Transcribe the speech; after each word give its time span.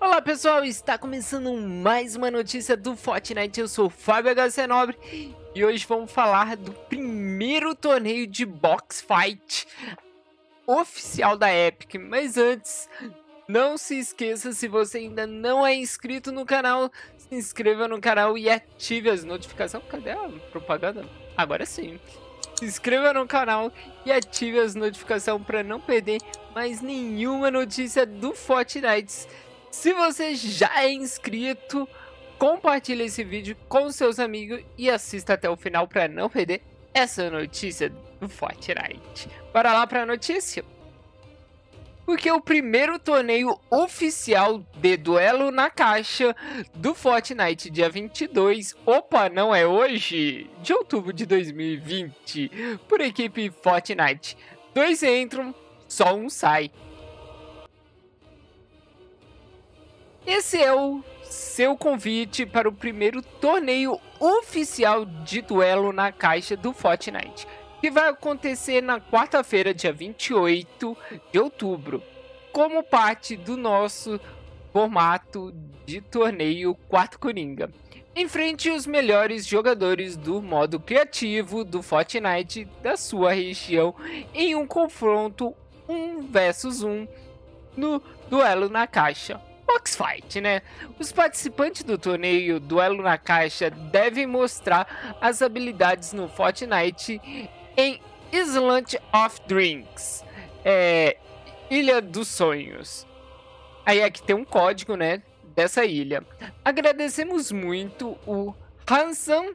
Olá 0.00 0.22
pessoal, 0.22 0.64
está 0.64 0.96
começando 0.96 1.52
mais 1.52 2.16
uma 2.16 2.30
notícia 2.30 2.74
do 2.74 2.96
Fortnite, 2.96 3.60
eu 3.60 3.68
sou 3.68 3.88
o 3.88 3.90
Fábio 3.90 4.34
HC 4.34 4.66
Nobre 4.66 4.96
e 5.54 5.62
hoje 5.62 5.84
vamos 5.86 6.10
falar 6.10 6.56
do 6.56 6.72
primeiro 6.72 7.74
torneio 7.74 8.26
de 8.26 8.46
box 8.46 9.02
fight 9.02 9.68
oficial 10.66 11.36
da 11.36 11.54
Epic, 11.54 11.96
mas 11.96 12.38
antes, 12.38 12.88
não 13.46 13.76
se 13.76 13.98
esqueça, 13.98 14.52
se 14.52 14.68
você 14.68 14.98
ainda 14.98 15.26
não 15.26 15.66
é 15.66 15.74
inscrito 15.74 16.32
no 16.32 16.46
canal, 16.46 16.90
se 17.18 17.34
inscreva 17.34 17.86
no 17.86 18.00
canal 18.00 18.38
e 18.38 18.48
ative 18.48 19.10
as 19.10 19.22
notificações, 19.22 19.84
cadê 19.86 20.12
a 20.12 20.30
propaganda? 20.50 21.04
Agora 21.36 21.66
sim! 21.66 22.00
Se 22.58 22.64
inscreva 22.64 23.12
no 23.12 23.26
canal 23.26 23.70
e 24.06 24.10
ative 24.10 24.60
as 24.60 24.74
notificações 24.74 25.42
para 25.42 25.62
não 25.62 25.78
perder 25.78 26.22
mais 26.54 26.80
nenhuma 26.80 27.50
notícia 27.50 28.06
do 28.06 28.34
Fortnite. 28.34 29.26
Se 29.70 29.92
você 29.92 30.34
já 30.34 30.82
é 30.82 30.92
inscrito, 30.92 31.88
compartilhe 32.38 33.04
esse 33.04 33.22
vídeo 33.22 33.56
com 33.68 33.90
seus 33.92 34.18
amigos 34.18 34.62
e 34.76 34.90
assista 34.90 35.34
até 35.34 35.48
o 35.48 35.56
final 35.56 35.86
para 35.86 36.08
não 36.08 36.28
perder 36.28 36.62
essa 36.92 37.30
notícia 37.30 37.88
do 38.20 38.28
Fortnite. 38.28 39.28
Bora 39.52 39.72
lá 39.72 39.86
para 39.86 40.02
a 40.02 40.06
notícia? 40.06 40.64
Porque 42.04 42.28
o 42.32 42.40
primeiro 42.40 42.98
torneio 42.98 43.56
oficial 43.70 44.60
de 44.74 44.96
duelo 44.96 45.52
na 45.52 45.70
caixa 45.70 46.34
do 46.74 46.92
Fortnite 46.92 47.70
dia 47.70 47.88
22, 47.88 48.74
opa, 48.84 49.28
não 49.28 49.54
é 49.54 49.64
hoje, 49.64 50.50
de 50.60 50.72
outubro 50.72 51.12
de 51.12 51.24
2020, 51.24 52.50
por 52.88 53.00
equipe 53.00 53.52
Fortnite. 53.62 54.36
Dois 54.74 55.04
entram, 55.04 55.54
só 55.86 56.16
um 56.16 56.28
sai. 56.28 56.72
Esse 60.32 60.62
é 60.62 60.72
o 60.72 61.02
seu 61.24 61.76
convite 61.76 62.46
para 62.46 62.68
o 62.68 62.72
primeiro 62.72 63.20
torneio 63.20 64.00
oficial 64.20 65.04
de 65.04 65.42
duelo 65.42 65.92
na 65.92 66.12
caixa 66.12 66.56
do 66.56 66.72
Fortnite, 66.72 67.48
que 67.80 67.90
vai 67.90 68.08
acontecer 68.08 68.80
na 68.80 69.00
quarta-feira, 69.00 69.74
dia 69.74 69.92
28 69.92 70.96
de 71.32 71.38
outubro, 71.40 72.00
como 72.52 72.80
parte 72.84 73.36
do 73.36 73.56
nosso 73.56 74.20
formato 74.72 75.52
de 75.84 76.00
torneio 76.00 76.76
Quarto 76.88 77.18
Coringa. 77.18 77.68
Enfrente 78.14 78.70
os 78.70 78.86
melhores 78.86 79.44
jogadores 79.44 80.16
do 80.16 80.40
modo 80.40 80.78
criativo 80.78 81.64
do 81.64 81.82
Fortnite 81.82 82.68
da 82.84 82.96
sua 82.96 83.32
região 83.32 83.96
em 84.32 84.54
um 84.54 84.64
confronto 84.64 85.52
1 85.88 86.28
versus 86.28 86.84
1 86.84 87.08
no 87.76 88.00
duelo 88.28 88.68
na 88.68 88.86
caixa 88.86 89.49
box 89.70 89.96
fight, 89.96 90.40
né? 90.40 90.62
Os 90.98 91.12
participantes 91.12 91.84
do 91.84 91.96
torneio 91.96 92.58
Duelo 92.58 93.02
na 93.02 93.16
Caixa 93.16 93.70
devem 93.70 94.26
mostrar 94.26 95.16
as 95.20 95.42
habilidades 95.42 96.12
no 96.12 96.28
Fortnite 96.28 97.20
em 97.76 98.00
Island 98.32 98.98
of 99.12 99.40
Drinks, 99.46 100.24
é, 100.64 101.16
Ilha 101.70 102.02
dos 102.02 102.26
Sonhos. 102.26 103.06
Aí 103.86 104.02
aqui 104.02 104.20
tem 104.20 104.34
um 104.34 104.44
código, 104.44 104.96
né, 104.96 105.22
dessa 105.54 105.84
ilha. 105.84 106.24
Agradecemos 106.64 107.52
muito 107.52 108.18
o 108.26 108.52
Hansan 108.90 109.54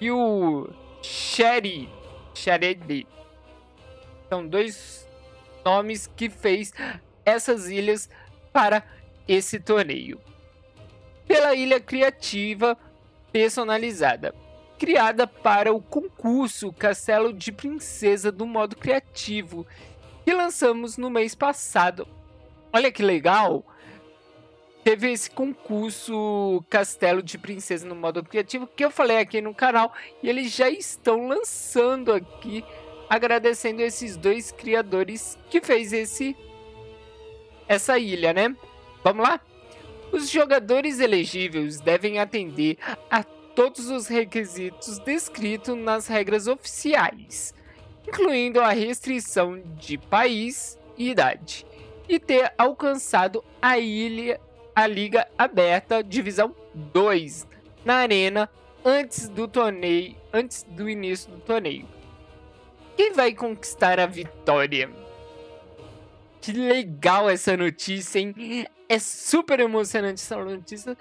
e 0.00 0.08
o 0.10 0.68
Sherry, 1.02 1.88
Sherry. 2.32 3.08
São 4.28 4.46
dois 4.46 5.08
nomes 5.64 6.06
que 6.06 6.30
fez 6.30 6.72
essas 7.24 7.68
ilhas 7.68 8.08
para 8.52 8.84
esse 9.26 9.58
torneio. 9.58 10.20
Pela 11.26 11.54
ilha 11.54 11.80
criativa 11.80 12.76
personalizada, 13.32 14.34
criada 14.78 15.26
para 15.26 15.72
o 15.72 15.80
concurso 15.80 16.72
Castelo 16.72 17.32
de 17.32 17.50
Princesa 17.50 18.30
do 18.30 18.46
modo 18.46 18.76
criativo, 18.76 19.66
que 20.24 20.32
lançamos 20.32 20.96
no 20.96 21.10
mês 21.10 21.34
passado. 21.34 22.06
Olha 22.72 22.92
que 22.92 23.02
legal! 23.02 23.64
Teve 24.84 25.10
esse 25.10 25.28
concurso 25.28 26.64
Castelo 26.70 27.20
de 27.20 27.36
Princesa 27.36 27.88
no 27.88 27.96
modo 27.96 28.22
criativo 28.22 28.68
que 28.68 28.84
eu 28.84 28.90
falei 28.90 29.18
aqui 29.18 29.40
no 29.40 29.52
canal 29.52 29.92
e 30.22 30.28
eles 30.28 30.52
já 30.52 30.70
estão 30.70 31.26
lançando 31.26 32.12
aqui, 32.12 32.64
agradecendo 33.08 33.82
esses 33.82 34.16
dois 34.16 34.52
criadores 34.52 35.36
que 35.50 35.60
fez 35.60 35.92
esse 35.92 36.36
essa 37.66 37.98
ilha, 37.98 38.32
né? 38.32 38.54
Vamos 39.06 39.28
lá? 39.28 39.40
Os 40.10 40.28
jogadores 40.28 40.98
elegíveis 40.98 41.80
devem 41.80 42.18
atender 42.18 42.76
a 43.08 43.22
todos 43.22 43.88
os 43.88 44.08
requisitos 44.08 44.98
descritos 44.98 45.76
nas 45.76 46.08
regras 46.08 46.48
oficiais, 46.48 47.54
incluindo 48.04 48.60
a 48.60 48.70
restrição 48.70 49.62
de 49.76 49.96
país 49.96 50.76
e 50.98 51.08
idade, 51.08 51.64
e 52.08 52.18
ter 52.18 52.52
alcançado 52.58 53.44
a 53.62 53.78
ilha 53.78 54.40
a 54.74 54.88
Liga 54.88 55.28
Aberta 55.38 56.02
Divisão 56.02 56.52
2 56.74 57.46
na 57.84 57.98
arena 57.98 58.50
antes 58.84 59.28
do 59.28 59.46
torneio, 59.46 60.16
antes 60.32 60.64
do 60.64 60.90
início 60.90 61.30
do 61.30 61.38
torneio. 61.38 61.86
Quem 62.96 63.12
vai 63.12 63.32
conquistar 63.32 64.00
a 64.00 64.06
vitória? 64.06 65.05
Que 66.46 66.52
legal 66.52 67.28
essa 67.28 67.56
notícia, 67.56 68.20
hein? 68.20 68.64
É 68.88 69.00
super 69.00 69.58
emocionante 69.58 70.22
essa 70.22 70.36
notícia, 70.36 70.96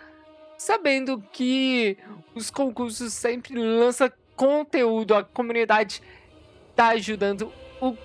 sabendo 0.58 1.24
que 1.32 2.00
os 2.34 2.50
concursos 2.50 3.14
sempre 3.14 3.54
lançam 3.54 4.12
conteúdo, 4.36 5.14
a 5.14 5.24
comunidade 5.24 6.02
tá 6.76 6.88
ajudando 6.88 7.54
o, 7.80 7.96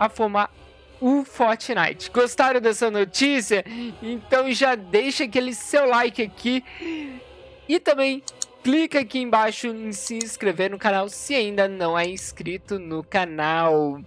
a 0.00 0.08
formar 0.08 0.52
o 1.00 1.24
Fortnite. 1.24 2.10
Gostaram 2.10 2.60
dessa 2.60 2.90
notícia? 2.90 3.64
Então 4.02 4.50
já 4.50 4.74
deixa 4.74 5.22
aquele 5.22 5.54
seu 5.54 5.86
like 5.86 6.20
aqui 6.20 6.64
e 7.68 7.78
também 7.78 8.20
clica 8.64 8.98
aqui 8.98 9.20
embaixo 9.20 9.68
em 9.68 9.92
se 9.92 10.16
inscrever 10.16 10.72
no 10.72 10.76
canal 10.76 11.08
se 11.08 11.36
ainda 11.36 11.68
não 11.68 11.96
é 11.96 12.08
inscrito 12.08 12.80
no 12.80 13.04
canal. 13.04 14.00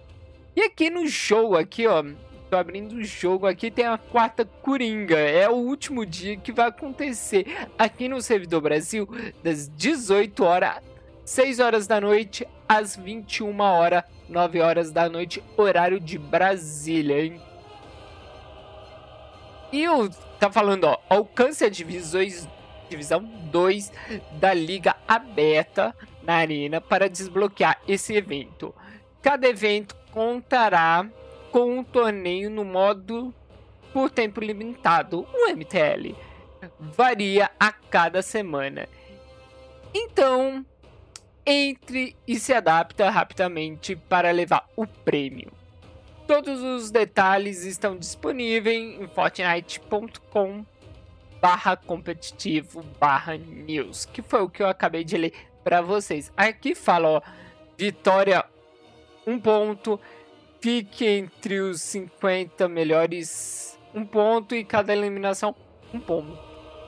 E 0.54 0.64
aqui 0.64 0.90
no 0.90 1.08
show, 1.08 1.56
aqui 1.56 1.88
ó, 1.88 2.04
Tô 2.52 2.58
abrindo 2.58 2.96
o 2.96 3.04
jogo 3.06 3.48
aqui, 3.48 3.72
tem 3.72 3.86
a 3.86 3.98
quarta 3.98 4.44
Coringa. 4.44 5.18
É 5.18 5.48
o 5.48 5.54
último 5.54 6.06
dia 6.06 6.36
que 6.36 6.52
vai 6.52 6.68
acontecer 6.68 7.46
aqui 7.80 8.10
no 8.10 8.22
servidor 8.22 8.60
Brasil, 8.60 9.08
das 9.42 9.70
18 9.70 10.44
horas, 10.44 10.82
6 11.24 11.62
horas 11.62 11.88
da 11.88 12.02
noite, 12.02 12.46
às 12.68 12.94
21 12.98 13.58
horas, 13.62 14.04
9 14.28 14.60
horas 14.60 14.92
da 14.92 15.08
noite, 15.08 15.42
horário 15.56 15.98
de 15.98 16.18
Brasília, 16.18 17.24
hein? 17.24 17.42
E 19.72 19.88
o 19.88 20.10
tá 20.38 20.52
falando, 20.52 20.84
ó, 20.84 20.98
alcance 21.08 21.64
a 21.64 21.70
divisões, 21.70 22.50
divisão 22.90 23.24
2 23.50 23.94
da 24.34 24.54
Liga 24.54 24.98
Aberta 25.08 25.96
na 26.22 26.36
Arena 26.36 26.82
para 26.82 27.08
desbloquear 27.08 27.80
esse 27.88 28.14
evento. 28.14 28.76
Cada 29.22 29.48
evento 29.48 29.96
contará 30.12 31.10
com 31.52 31.80
um 31.80 31.84
torneio 31.84 32.50
no 32.50 32.64
modo 32.64 33.34
por 33.94 34.10
tempo 34.10 34.40
limitado, 34.40 35.28
o 35.34 35.50
MTL. 35.54 36.16
Varia 36.80 37.52
a 37.60 37.72
cada 37.72 38.22
semana. 38.22 38.88
Então, 39.94 40.66
entre 41.46 42.16
e 42.28 42.40
se 42.40 42.54
adapta 42.54 43.10
rapidamente 43.10 43.96
para 43.96 44.32
levar 44.32 44.68
o 44.76 44.88
prêmio. 44.88 45.52
Todos 46.26 46.62
os 46.62 46.92
detalhes 46.92 47.66
estão 47.66 47.98
disponíveis 47.98 49.00
em 49.00 49.08
fortnite.com 49.08 50.66
barra 51.42 51.76
competitivo 51.76 52.84
barra 53.00 53.36
news, 53.36 54.06
que 54.06 54.22
foi 54.22 54.42
o 54.42 54.50
que 54.50 54.62
eu 54.62 54.68
acabei 54.68 55.04
de 55.04 55.18
ler 55.18 55.34
para 55.64 55.82
vocês. 55.82 56.32
Aqui 56.38 56.76
fala, 56.76 57.10
ó, 57.10 57.22
vitória 57.78 58.46
um 59.26 59.40
ponto, 59.40 60.00
fique 60.62 61.08
entre 61.08 61.60
os 61.60 61.82
50 61.82 62.70
melhores 62.70 63.80
um 63.94 64.06
ponto 64.06 64.56
e 64.56 64.64
cada 64.64 64.94
eliminação 64.94 65.56
um 65.94 66.00
ponto. 66.00 66.38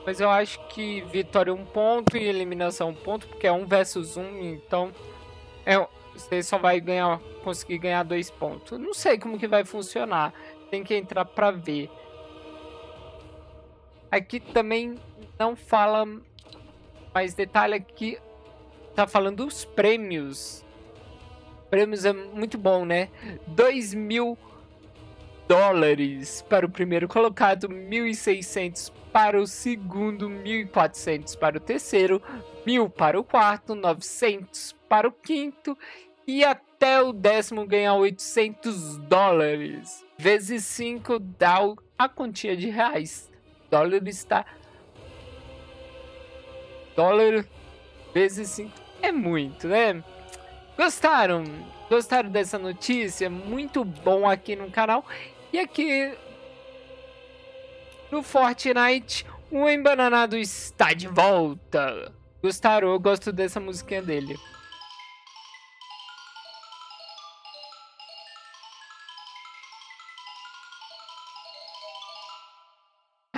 Mas 0.06 0.20
eu 0.20 0.30
acho 0.30 0.64
que 0.68 1.00
vitória 1.02 1.52
um 1.52 1.64
ponto 1.64 2.16
e 2.16 2.22
eliminação 2.22 2.90
um 2.90 2.94
ponto, 2.94 3.26
porque 3.26 3.46
é 3.46 3.52
um 3.52 3.66
versus 3.66 4.16
um, 4.16 4.38
então 4.44 4.92
é, 5.66 5.76
você 6.14 6.42
só 6.42 6.56
vai 6.56 6.80
ganhar, 6.80 7.18
conseguir 7.42 7.78
ganhar 7.78 8.04
dois 8.04 8.30
pontos. 8.30 8.78
Não 8.78 8.94
sei 8.94 9.18
como 9.18 9.38
que 9.38 9.48
vai 9.48 9.64
funcionar, 9.64 10.32
tem 10.70 10.84
que 10.84 10.94
entrar 10.94 11.24
para 11.24 11.50
ver. 11.50 11.90
Aqui 14.10 14.38
também 14.38 14.94
não 15.38 15.56
fala 15.56 16.06
mais 17.12 17.34
detalhe 17.34 17.74
aqui, 17.74 18.18
tá 18.94 19.06
falando 19.06 19.44
dos 19.44 19.64
prêmios 19.64 20.64
prêmios 21.74 22.04
é 22.04 22.12
muito 22.12 22.56
bom, 22.56 22.84
né? 22.84 23.08
2 23.48 23.94
mil 23.94 24.38
dólares 25.48 26.40
para 26.48 26.64
o 26.64 26.70
primeiro 26.70 27.08
colocado, 27.08 27.68
1.600 27.68 28.92
para 29.12 29.40
o 29.40 29.44
segundo, 29.44 30.30
1.400 30.30 31.36
para 31.36 31.56
o 31.56 31.60
terceiro, 31.60 32.22
1.000 32.64 32.88
para 32.90 33.18
o 33.18 33.24
quarto, 33.24 33.74
900 33.74 34.76
para 34.88 35.08
o 35.08 35.12
quinto 35.12 35.76
e 36.28 36.44
até 36.44 37.02
o 37.02 37.12
décimo 37.12 37.66
ganhar 37.66 37.96
800 37.96 38.98
dólares. 38.98 40.06
Vezes 40.16 40.64
5 40.66 41.18
dá 41.18 41.58
a 41.98 42.08
quantia 42.08 42.56
de 42.56 42.70
reais. 42.70 43.28
Dólar 43.68 44.06
está... 44.06 44.46
Dólar 46.94 47.44
vezes 48.14 48.48
5 48.50 48.70
é 49.02 49.10
muito, 49.10 49.66
né? 49.66 50.04
Gostaram? 50.76 51.44
Gostaram 51.88 52.28
dessa 52.30 52.58
notícia? 52.58 53.30
Muito 53.30 53.84
bom 53.84 54.28
aqui 54.28 54.56
no 54.56 54.70
canal. 54.70 55.04
E 55.52 55.58
aqui 55.58 56.12
no 58.10 58.22
Fortnite, 58.22 59.24
o 59.50 59.68
Embananado 59.68 60.36
está 60.36 60.92
de 60.92 61.06
volta. 61.06 62.12
Gostaram? 62.42 62.88
Eu 62.88 62.98
gosto 62.98 63.32
dessa 63.32 63.60
musiquinha 63.60 64.02
dele. 64.02 64.36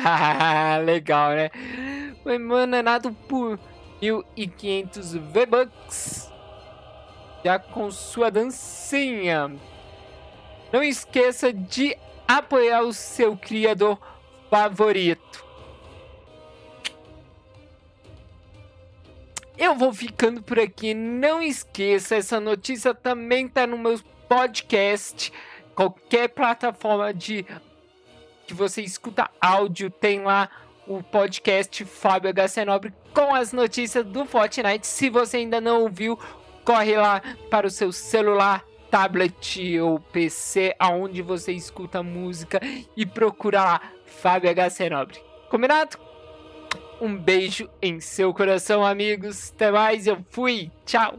Ah, 0.09 0.79
legal, 0.85 1.31
né? 1.31 1.51
O 2.25 2.31
Embananado 2.31 3.13
por 3.13 3.59
1.500 4.01 5.19
V-Bucks. 5.33 6.36
Já 7.47 7.61
com 7.61 7.93
sua 7.93 8.29
dancinha. 8.29 9.55
Não 10.73 10.83
esqueça 10.83 11.53
de 11.53 11.97
apoiar 12.27 12.83
o 12.83 12.93
seu 12.93 13.37
criador 13.37 14.01
favorito. 14.51 15.47
Eu 19.57 19.77
vou 19.77 19.95
ficando 19.95 20.43
por 20.43 20.59
aqui. 20.59 20.93
Não 20.93 21.41
esqueça, 21.41 22.17
essa 22.17 22.41
notícia 22.41 22.93
também 22.93 23.47
tá 23.47 23.65
no 23.65 23.79
meu 23.79 23.97
podcast. 24.29 25.33
Qualquer 25.73 26.31
plataforma 26.31 27.15
de 27.15 27.47
que 28.45 28.55
você 28.55 28.83
escuta 28.83 29.31
áudio 29.41 29.89
tem 29.89 30.21
lá 30.21 30.51
o 30.85 31.01
podcast 31.01 31.85
Fábio 31.85 32.33
HC 32.35 32.65
Nobre 32.65 32.93
com 33.15 33.33
as 33.33 33.53
notícias 33.53 34.05
do 34.05 34.27
Fortnite. 34.27 34.85
Se 34.85 35.09
você 35.09 35.37
ainda 35.37 35.61
não 35.61 35.83
ouviu, 35.83 36.19
corre 36.67 36.97
lá 36.97 37.23
para 37.49 37.69
o 37.69 37.71
seu 37.71 37.93
celular, 37.93 38.65
tablet 38.91 39.79
ou 39.79 40.01
PC, 40.01 40.75
aonde 40.79 41.23
você 41.23 41.53
escuta 41.53 42.03
música 42.03 42.61
e 42.97 43.07
procura 43.07 43.63
lá 43.63 43.81
Fábio 44.05 44.51
HC 44.51 44.91
Nobre. 44.91 45.21
Combinado? 45.49 45.97
Um 47.01 47.17
beijo 47.17 47.71
em 47.81 48.01
seu 48.01 48.35
coração, 48.35 48.85
amigos. 48.85 49.53
Até 49.55 49.71
mais, 49.71 50.07
eu 50.07 50.19
fui. 50.31 50.73
Tchau. 50.85 51.19